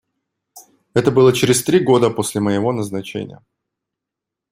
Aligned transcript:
Это 0.95 1.11
было 1.11 1.31
через 1.31 1.61
три 1.63 1.77
года 1.79 2.09
после 2.09 2.41
моего 2.41 2.71
назначения. 2.71 3.45